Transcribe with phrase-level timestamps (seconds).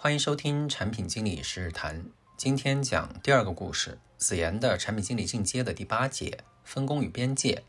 [0.00, 2.04] 欢迎收听产品经理十日谈。
[2.36, 7.64] 今天讲第二个故事，子妍的产品经理进阶的第八节，分工与边界。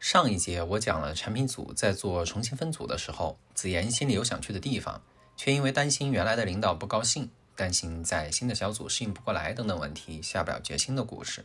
[0.00, 5.00] 上一节我讲了产品组在做重新分组的时候，子妍心里有想去的地方，
[5.36, 11.44] 却因为担心原来的领导不高兴，担心在新的小组适应不过来等等问题，下不了决心的故事。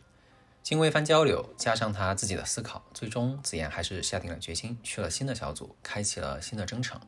[0.64, 7.00] 经过一番交流，加上他自己的思考，最终子妍还是下定了决心，去了新的小组，开启了新的征程。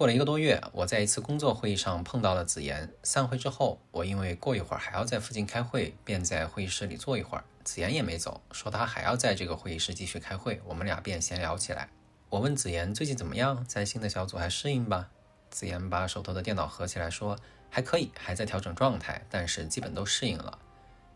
[0.00, 2.90] 过了一个多月，我在一次工作会议上碰到了子妍。
[3.02, 7.44] 散会之后，我因为过一会儿还要在附近开会，便在会议室里坐一会儿。
[7.64, 11.90] 子妍也没走，说她还要在这个会议室继续开会，我们俩便闲聊起来。
[12.30, 15.10] 我问子妍最近怎么样，在新的小组还适应吧？
[15.50, 17.36] 子妍把手头的电脑合起来说
[17.68, 20.58] 还可以，还在调整状态，但是基本都适应了。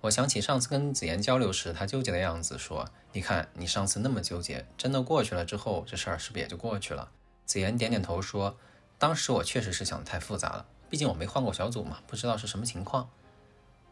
[0.03, 7.11] 我想起上次跟子妍交流时，她纠结的样子，说：“你看你上次那么纠结，真的过去了之后，这事儿是不是也就过去了？”
[7.47, 8.55] 子妍点点头说。
[8.98, 13.09] 当时我确实是想的太复杂了，毕竟我没换过小组嘛，不知道是什么情况。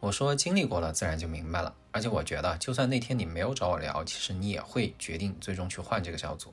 [0.00, 1.74] 我说经历过了，自然就明白了。
[1.90, 6.52] 而且我觉得，就算那天你没有找我聊，其实你也会决定最终去换这个小组。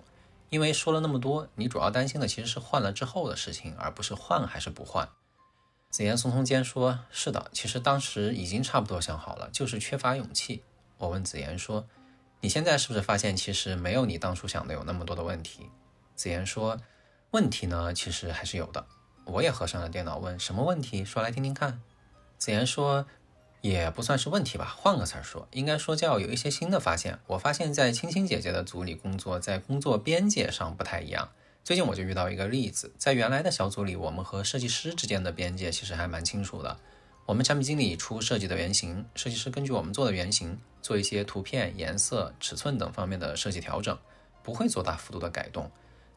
[0.50, 5.08] 因为说了那么多，你主要担心的其实是换了之后的事情，而不是换还是不换。
[5.90, 10.64] 子言耸耸肩说：“是的，其实当时已经差不多想好了，就是缺乏勇气。”
[10.98, 11.88] 我问子言说
[12.42, 15.70] ：“你现在是不是发现，其实没有你当初想的有那么多的问题？”
[16.16, 16.80] 子言说。
[17.32, 18.84] 问题呢，其实还是有的。
[19.26, 21.06] 我也合上了电脑，问什么问题？
[21.06, 21.80] 说来听听看。
[22.40, 23.06] 子言说，
[23.62, 27.20] 也不算是问题吧，换个词儿说，应该说叫有一些新的发现。
[27.28, 31.30] 我发现，在青青姐姐的组里工作，在工作边界上不太一样。
[31.64, 36.80] 最近我就遇到一个例子，在原来的小组里，我们和设计师之间的边界其实还蛮清楚的。
[37.28, 43.96] 我们产品经理出设计的原型，设计师根据我们做的原型做一些图片、颜色、尺寸等方面的设计调整，
[44.42, 45.70] 不会做大幅度的改动。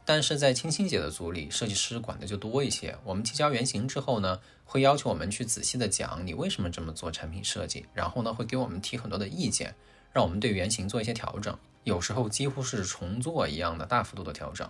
[0.04, 2.96] 但是在青青姐的组里，设计师管的就多一些。
[3.04, 9.74] 我们提交原型之后呢，会要求我们去仔细的讲你为什么这么做产品设计，然后呢会给我们提很多的意见，
[10.12, 11.56] 让我们对原型做一些调整。
[11.84, 14.68] 有时候几乎是重做一样的大幅度的调整。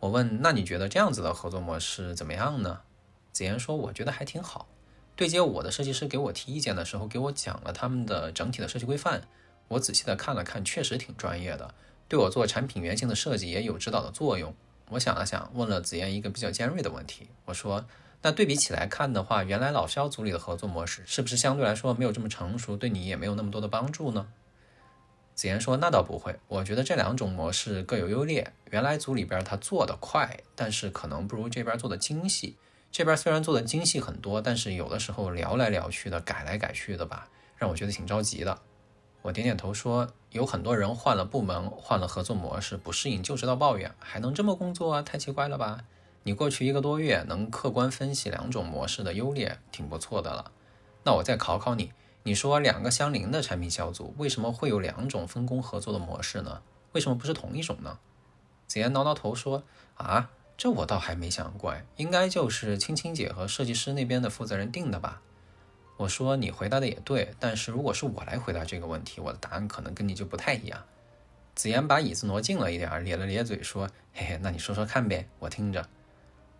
[0.00, 2.80] 我问，那你觉得这样子的合作模式怎么样呢？
[3.32, 4.68] 子言说，我觉得还挺好。
[5.14, 9.22] 对接我的设计师给我提意见的时候，给我讲了他们的整体的设计规范，
[9.66, 11.74] 我仔细的看了看，确实挺专业的。
[12.08, 14.54] 对我做产品原型的设计也有指导的作用。
[14.90, 17.28] 我想了想，问了子妍一个比较尖锐的问题。
[17.44, 17.84] 我说
[18.22, 24.28] ：“那对比起来看的话，原来老肖组里的合作模式是不是相对来说没有这么成熟，对你也没有那么多的帮助呢？”
[25.36, 28.52] 子妍说：“那倒不会，我觉得这两种模式各有优劣。
[28.70, 32.56] 原来组里边他做的快，但是可能不如这边做的精细。
[32.90, 38.58] 这边虽然做的精细很多，但是有的时候聊来聊去的，改来改去的吧，让我觉得挺着急的。”
[39.22, 45.02] 我点点头说：“有很多人换了部门，换了合作模式，不适应就知道抱怨，还能这么工作啊？
[45.02, 45.84] 太奇怪了吧！
[46.24, 50.50] 你过去一个多月能客观分析两种模式的优劣，挺不错的了。
[51.04, 51.92] 那我再考考你，
[52.24, 56.60] 你说两个相邻的产品小组，为什么会有两种分工合作的模式呢？
[56.92, 57.98] 为什么不是同一种呢？”
[58.68, 59.62] 子妍挠挠头说
[59.96, 60.28] ：“啊，
[60.58, 65.22] 这我倒还没想过，应该就是青青姐和设计师那边的负责人定的吧。”
[65.98, 70.84] 我说你回答的也对，但是如果是我来回答这个问题，我的答案可能跟你就不太一样。
[71.56, 75.88] 子妍把椅子挪近了一点，咧了咧嘴说：“嘿嘿，那你说说看呗，我听着。”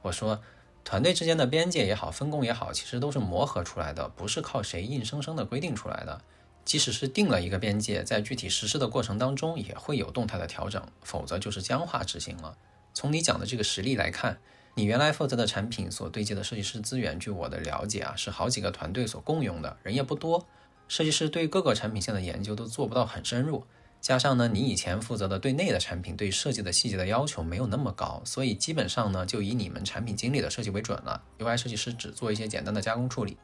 [0.02, 0.42] 我说，
[0.82, 6.20] 团队之间的边界也好，分工也好，其实都是磨合出来的，不是靠谁硬生生的规定出来的。
[6.64, 12.58] 即使是定了一个边界，在具体实施的过程当中，也会有动态的调整，否则就是僵化执行了。
[12.92, 14.38] 从你讲的这个实例来看。
[14.74, 20.46] 你原来负责的产品所对接的设计师资源，据我的了解啊，是好几个团队所共用的，人也不多，
[20.86, 23.64] 设计师对各个产品线的研究都做不到很深入。
[24.00, 33.36] 加上呢，你以前负责的对内的产品对设计的细节的要求没有那么高，所以基本上呢，就以你们产品经理的设计为准了，UI 设计师只做一些简单的加工处理。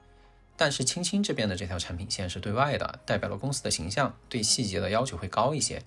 [0.57, 5.83] 但是青青这边的这条产品线是对外的，代表了公司的形象，对细节的要求会高一些。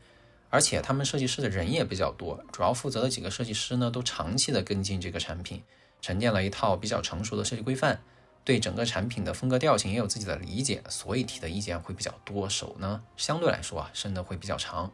[0.49, 5.63] 而且他们设计师的人也比较多，主要负责的几个设计师呢，都长期的跟进这个产品，
[6.01, 8.01] 沉淀了一套比较成熟的设计规范，
[8.45, 14.91] 对整个产品的风格调性也有自己的理解，所以提的意见会比较多，手呢相对来说啊伸的会比较长。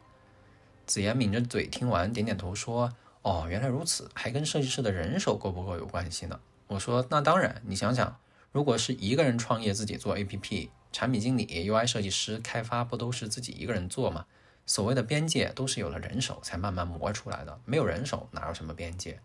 [0.85, 2.91] 子言抿着嘴听完，点点头说
[3.21, 8.17] ：“哦，原来如此，还跟设计师的人手够不够有关系呢？”我说：“那当然，你想想，
[8.51, 14.25] 如果是一个人创业自己做 APP，产品经理、UI 设计师、开发不都是自己一个人做吗？”
[14.65, 19.19] 所谓的边界都是有了人手才慢慢磨出来的，没有人手哪有什么边界？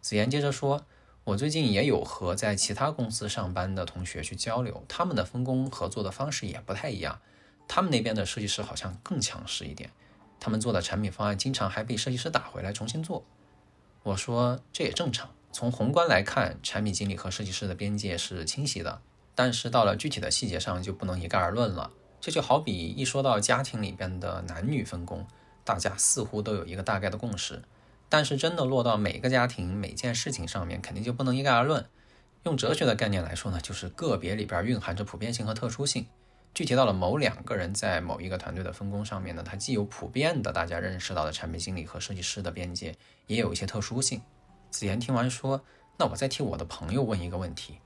[0.00, 0.86] 子言接着说
[1.24, 7.20] ：“我最近也有和在其他公司上班的同学去交流，他们的分工合作的方式也不太一样。
[7.66, 9.90] 他们那边的设计师好像更强势一点，
[10.40, 13.26] 他们做的产品方案经常还被设计师打回来重新做。”
[14.04, 19.02] 我说：“这也正常，从宏观来看，产品经理和设计师的边界是清晰的，
[19.34, 21.90] 但是到了具体的细节上就不能一概而论了。
[22.20, 25.26] 这就好比一说到家庭里边的男女分工，
[25.64, 27.62] 大家似乎都有一个大概的共识，
[28.08, 31.86] 但是真的落到每个家庭每件事情上面，肯定就不能一概而论。
[32.44, 36.06] 用哲学的概念来说呢，就是个别里边蕴含着普遍性和特殊性。
[36.54, 44.20] 具体到了某两个人在某一个团队的分工上面呢，它既有普遍的大家认识到的产品经理和设计师的边界，也有一些特殊性。
[44.70, 45.62] 子言听完说
[45.98, 47.78] ：“那我再替我的朋友问一个问题。”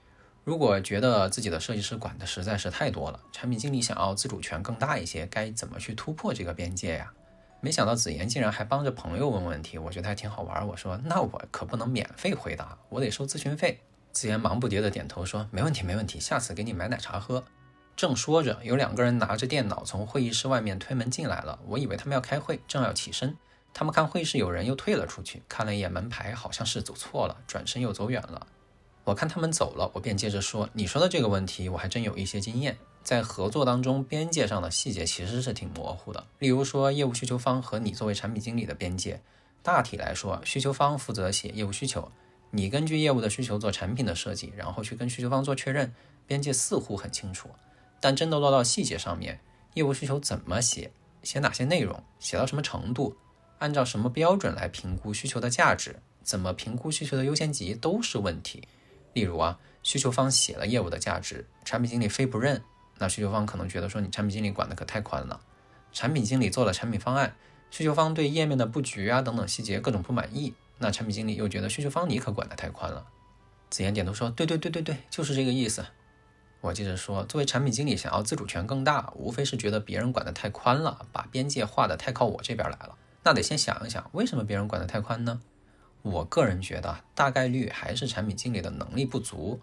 [0.44, 7.12] 如果觉得自己的设计师管的实在是太多了，产品经理想要自主权更大一些，该怎么去突破这个边界呀？
[7.61, 10.67] 没想到子言竟然还帮着朋友问问题，我觉得还挺好玩。
[10.67, 13.79] 我说那我可不能免费回答，我得收咨询费。
[14.11, 17.44] 子言忙不迭的点头说没问题没问题，下次给你买奶茶喝。
[17.94, 23.37] 正说着，有两个人拿着电脑从会议室外面推门进来了，我以为他们要开会，正要起身，
[23.73, 28.44] 他们看会议室有人又退了出去，看了一眼门牌，好像是走错了，转身又走远了。
[29.05, 32.79] 我看他们走了，我便接着说：“你说的这个问题，我还真有一些经验。
[33.03, 36.25] 在合作当中，边界上的细节其实是挺模糊的。
[36.39, 39.21] 例如说，业务需求方和你作为产品经理的边界，
[39.61, 42.13] 大体来说，需求方负责写业务需求，
[42.53, 45.93] 你根据业务的需求做产品的设计，然后去跟需求方做确认，
[46.25, 47.49] 边界似乎很清楚。
[47.99, 49.41] 但真的落到细节上面，
[49.75, 50.93] 业务需求怎么写，
[51.25, 53.17] 写哪些内容，写到什么程度，
[53.59, 58.63] 按照什么标准来评估需求的价值，怎么评估需求的优先级，都是问题。”
[59.12, 62.62] 例如啊，需求方写了业务的价值，产品经理非不认，
[62.99, 65.41] 那需求方可能觉得说你产品经理管的可太宽了。
[65.93, 67.35] 产品经理做了产品方案，
[67.70, 73.06] 需求方对页面的布局啊等等细节各种不满意，那产品经理又觉得需求方你可管的太宽了。
[73.69, 75.85] 子言点头说：“对对对对对，就是这个意思。”
[76.61, 82.97] 我接着说：“作为产品经理，想要自主权更大，无非是觉得别人管的太宽了，把边界画的太靠我这边来了。
[83.25, 85.41] 那得先想一想，为什么别人管的太宽呢？”
[86.03, 89.61] 我个人觉得，大概率还是产品经理的能力不足。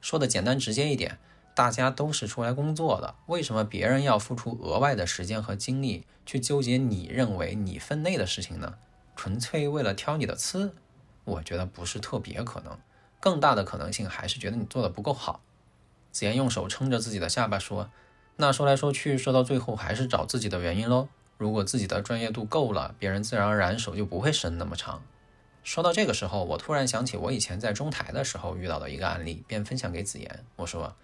[0.00, 1.18] 说的简单直接一点，
[1.54, 8.74] 大家都是出来工作的，为什么别人要付出额外的时间和精力去纠结你认为你分内的事情呢？
[9.16, 10.74] 纯粹为了挑你的刺？
[11.24, 12.78] 我觉得不是特别可能，
[13.20, 15.42] 更大的可能性还是觉得你做的不够好。
[16.12, 17.90] 子言用手撑着自己的下巴说
[18.36, 21.08] ：“那说来说去，说到最后还是找自己的原因喽。
[21.36, 25.02] 如果自己的专业度够了，别人自然而然手就不会伸那么长。”
[25.62, 30.44] 说到这个时候，我突然想起我以前在中台的时候遇到的一个案例，便分享给子言。
[30.56, 30.94] 我说，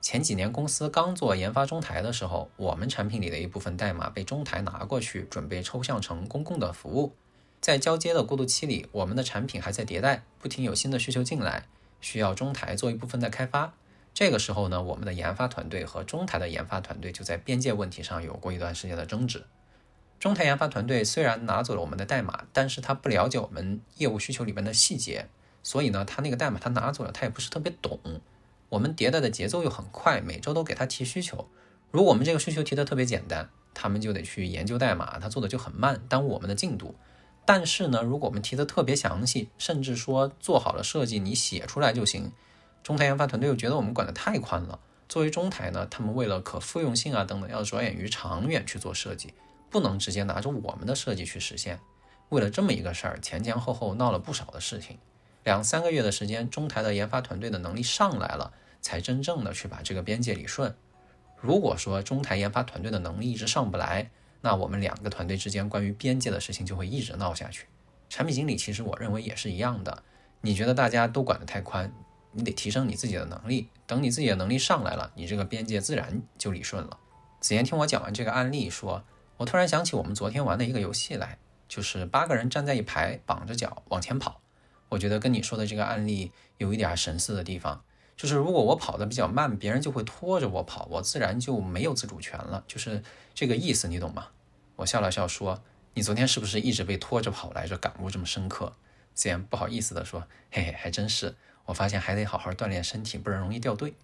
[0.00, 7.14] 前几年公司刚做研发中台的时候，我们产品里的一部分代码被中台拿过去，准备抽象成公共的服务。
[7.60, 11.66] 在交接的过渡期里，我们的产品还在迭代，不停有新的需求进来，
[12.00, 13.72] 需要中台做一部分的开发。
[14.12, 19.46] 这个时候呢，我们的研发团队和中台的研发团队就在边界问题上有过一段时间的争执。
[20.22, 25.26] 中台研发团队虽然拿走了我们的代码，但是他不了解我们业务需求里面的细节，
[25.64, 27.98] 所以呢，他那个代码他拿走了，他也不是特别懂。
[28.68, 31.48] 我们迭代的节奏又很快，每周都给他提需求。
[31.90, 36.94] 如果我们这个需求提的特别简单，他们就得去研究代码，他做的就很慢，耽误我们的进度。
[37.44, 42.30] 但是呢，如果我们提的特别详细，甚至说做好了设计，你写出来就行，
[42.84, 44.78] 中台研发团队又觉得我们管的太宽了。
[45.08, 49.34] 作为中台呢，他们为了可复用性啊等等，要着眼于长远去做设计。
[49.72, 51.80] 不能直接拿着我们的设计去实现。
[52.28, 54.98] 为了这么一个事儿，前前后后闹了不少的事情。
[55.44, 60.74] 两三个月的时间，中台的研发团队的能力上来了，才真正的去把这个边界理顺。
[61.40, 64.10] 如果说中台研发团队的能力一直上不来，
[64.40, 67.66] 那我们两个团队之间关于边界的事情就会一直闹下去。
[68.08, 70.02] 产品经理其实我认为也是一样的。
[70.40, 71.92] 你觉得大家都管得太宽，
[72.30, 73.68] 你得提升你自己的能力。
[73.86, 76.98] 等你自己的能力上来了，你这个边界自然就理顺了。
[77.40, 79.02] 子言听我讲完这个案例说。
[79.38, 84.40] 我突然想起我们昨天玩的一个游戏来，就是八个人站在一排，绑着脚往前跑。
[84.90, 87.82] 我觉得跟你说的这个案例有一点神似的地方，
[88.16, 93.02] 就是如果我跑得比较慢，别人就会拖着我跑，我自然就没有自主权了，就是
[93.34, 94.28] 这个意思，你懂吗？
[94.76, 95.62] 我笑了笑说
[95.94, 97.76] ：“你昨天是不是一直被拖着跑来着？
[97.78, 98.74] 感悟这么深刻？”
[99.14, 101.34] 自然不好意思地说：“嘿嘿，还真是。
[101.64, 103.94] 我发现还得好好锻炼身体，不然容易掉队。”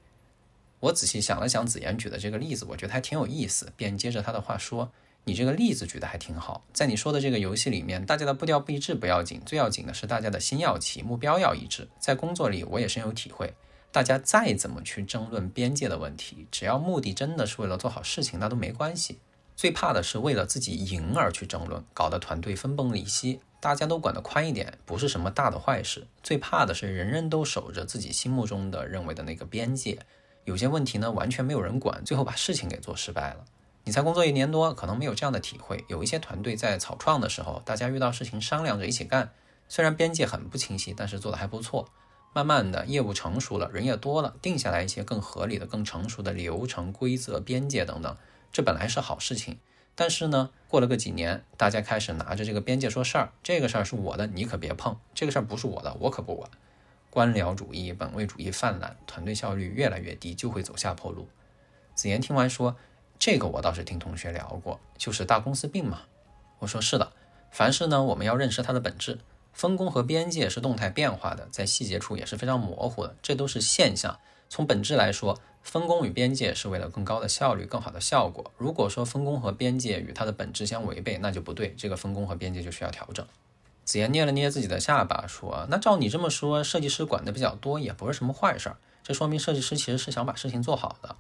[0.81, 4.91] 我仔细想了想子言举的这个例子，我觉得还挺有意思，便接着他的话说。
[5.29, 11.87] 你这个例子举的还挺好，在你说的这个游戏里面，大家的步调不一致不要紧，最要紧的是大家的心要齐，目标要一致。
[12.01, 13.53] 在工作里，我也深有体会，
[13.93, 19.19] 大家再怎么去争论边界的问题，只要目的真的是为了做好事情，那都没关系。
[19.55, 23.41] 最怕的是为了自己赢而去争论，搞得团队分崩离析。
[23.61, 26.07] 大家都管得宽一点，不是什么大的坏事。
[26.23, 29.99] 最怕的是人人都守着自己心目中的认为的那个边界，
[30.45, 33.45] 有些问题呢完全没有人管，最后把事情给做失败了。
[33.89, 35.83] 你才工作一年多，可能没有这样的体会。
[35.89, 39.33] 有一些团队在草创的时候，大家遇到事情商量着一起干，
[39.67, 41.89] 虽然边界很不清晰，但是做的还不错。
[42.35, 48.15] 慢慢的业务成熟了，人也多了，定下来一些更合理的、更成熟的流程、规则、边界等等，
[48.53, 49.59] 这本来是好事情。
[49.95, 56.51] 但是呢，过了个几年，大家开始拿着这个边界说事儿，这个事儿是我的，你可别碰；这个事儿不是我的，我可不管。
[57.09, 61.27] 官僚主义、本位主义泛滥，团队效率越来越低，就会走下坡路。
[61.95, 62.77] 子言听完说
[63.19, 66.03] ：“这个我倒是听同学聊过，就是大公司病嘛。”
[66.61, 67.13] 我说：“是的，
[67.51, 69.19] 凡事呢，我们要认识它的本质。”
[69.53, 74.19] 分工和边界是动态变化的，在细节处也是非常模糊的，这都是现象。
[74.49, 78.53] 从本质来说，分工与边界是为了更高的效率、更好的效果。
[78.57, 83.27] 如果说分工和边界与它的本质相违背，那就不对，这个分工和边界就需要调整。
[83.85, 88.77] 子言捏了捏自己的下巴，说：“那照你这么说，设计师管的比较多，也不是什么坏事儿。
[89.03, 91.17] 这说明设计师其实是想把事情做好的。”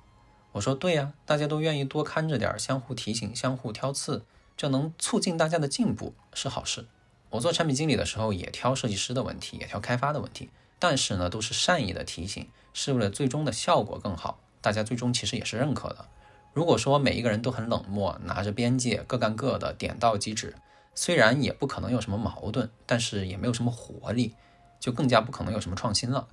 [0.52, 4.24] 我说：“对呀，大家都愿意多看着点，相互提醒、相互挑刺，
[4.56, 6.86] 这能促进大家的进步，是好事。”
[7.30, 14.40] 我做产品经理的时候，也挑设计师的问题，也挑开发的问题，但是呢，都是善意的提醒，是为了最终的效果更好。
[14.62, 16.06] 大家最终其实也是认可的。
[16.54, 20.56] 如果说每一个人都很冷漠，拿着边界各干各的，点到即止，
[20.94, 24.34] 虽然也不可能有什么矛盾，但是也没有什么活力，
[24.80, 26.26] 就更加不可能有什么创新了。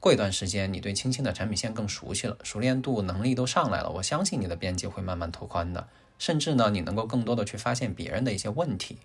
[0.00, 5.88] 过一段时间，你对青青的产品线更熟悉了，熟练度、能力都上来了，我相信你的边界会慢慢拓宽的，
[6.18, 8.98] 甚至呢，你能够更多的去发现别人的一些问题。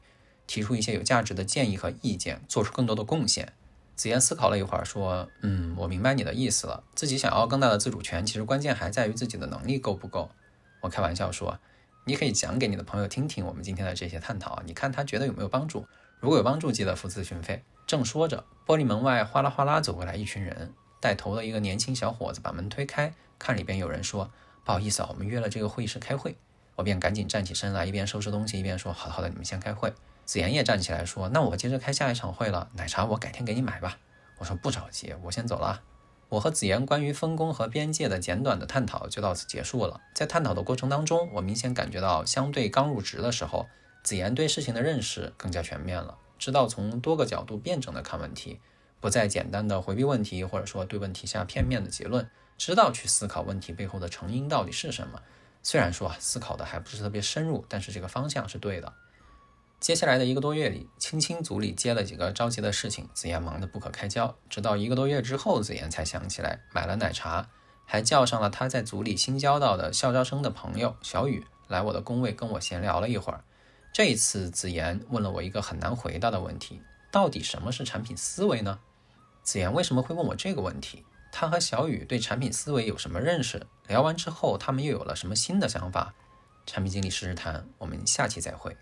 [0.48, 3.52] 提出一些有价值的建议和意见，做出更多的贡献。
[3.96, 6.84] 子言思考了一会儿，说：“嗯，我明白你的意思了。
[6.94, 10.30] 自己想要更大的自主权，其实关键还在于自己的能力够不够。”
[10.82, 11.58] 我开玩笑说
[12.06, 15.88] ：“你可以讲给你的朋友听听我们今天的这些探讨，你看他觉得有没有帮助？
[16.20, 24.32] 如果有帮助，记得付咨询费。”正说着，玻璃门外哗啦哗啦走过来一群人，带头的一个年轻小伙子把门推开，看里边有人说
[24.64, 26.36] ：“不好意思啊，我们约了这个会议室开会。”
[26.76, 29.94] 我便赶紧站起身来，一边收拾东西，一边说：“好的好的，你们先开会。”
[30.26, 33.98] 子妍也站起来说：“那我接着开下一场会了，奶茶我改天给你买吧。”
[34.40, 35.82] 我说：“不着急，我先走了。”
[36.28, 40.02] 我和子妍关于分工和边界的简短的探讨就到此结束了。
[40.16, 43.68] 在探讨的过程当中，我明显感觉到，相对刚入职的时候，
[44.04, 48.60] 子妍对事情的认识更加全面了，知道从多个角度辩证的看问题，
[49.00, 55.22] 不再简单的回避问题，或者说对问题下片面的结论，知道去思考问题背后的成因到底是什么。
[55.62, 58.94] 虽然说啊思考的还不是特别深入，但是这个方向是对的。
[59.80, 64.36] 接下来的一个多月里，青青组里接了几个着急的事情，子妍忙得不可开交。
[64.50, 67.48] 直到一个多月之后，子妍才想起来买了奶茶，
[67.86, 73.44] 还叫上了他在组里新交到的校招生的朋友小雨来我的工位跟我闲聊了一会儿。
[73.94, 76.82] 这一次，子妍问了我一个很难回答的问题：
[77.16, 78.78] 到底什么是产品思维呢？
[79.42, 81.06] 子妍为什么会问我这个问题？
[81.32, 83.66] 他和小雨对产品思维有什么认识？
[83.88, 86.14] 聊完之后，他们又有了什么新的想法？
[86.66, 88.76] 产品经理试试谈，我们下期再会。